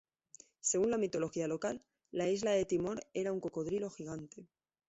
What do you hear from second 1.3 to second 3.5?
local, la isla de Timor era un